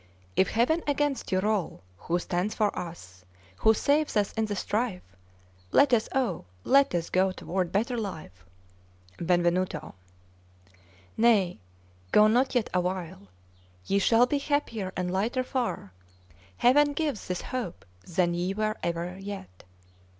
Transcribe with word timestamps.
'If 0.35 0.49
Heaven 0.49 0.81
against 0.87 1.31
you 1.31 1.37
roll, 1.41 1.83
Who 1.95 2.17
stands 2.17 2.55
for 2.55 2.75
us? 2.75 3.23
who 3.57 3.75
saves 3.75 4.17
us 4.17 4.33
in 4.33 4.45
the 4.45 4.55
strife? 4.55 5.03
Let 5.71 5.93
us, 5.93 6.09
O 6.15 6.45
let 6.63 6.95
us 6.95 7.11
go 7.11 7.31
toward 7.31 7.71
better 7.71 7.95
life! 7.99 8.43
'Benvenuto. 9.19 9.93
'Nay, 11.17 11.59
go 12.11 12.25
not 12.25 12.55
yet 12.55 12.71
awhile! 12.73 13.27
Ye 13.85 13.99
shall 13.99 14.25
be 14.25 14.39
happier 14.39 14.91
and 14.97 15.11
lighter 15.13 15.43
far 15.43 15.93
Heaven 16.57 16.93
gives 16.93 17.27
this 17.27 17.41
hope 17.43 17.85
than 18.03 18.33
ye 18.33 18.55
were 18.55 18.77
ever 18.81 19.19
yet! 19.19 19.65